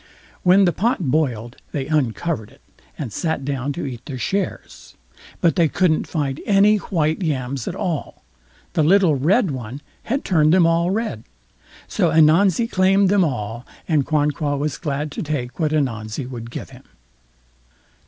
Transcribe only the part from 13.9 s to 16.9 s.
Quanqua was glad to take what Ananzi would give him.